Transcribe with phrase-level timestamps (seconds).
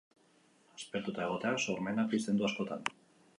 [0.79, 2.91] Aspertuta egoteak sormena pizten du askotan.